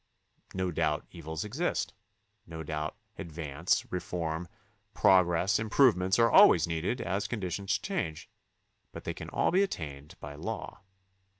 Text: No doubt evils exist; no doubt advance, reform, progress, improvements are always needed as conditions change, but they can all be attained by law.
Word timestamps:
No 0.55 0.71
doubt 0.71 1.05
evils 1.11 1.45
exist; 1.45 1.93
no 2.47 2.63
doubt 2.63 2.97
advance, 3.19 3.85
reform, 3.91 4.47
progress, 4.95 5.59
improvements 5.59 6.17
are 6.17 6.31
always 6.31 6.65
needed 6.65 6.99
as 7.01 7.27
conditions 7.27 7.77
change, 7.77 8.27
but 8.91 9.03
they 9.03 9.13
can 9.13 9.29
all 9.29 9.51
be 9.51 9.61
attained 9.61 10.15
by 10.19 10.33
law. 10.33 10.81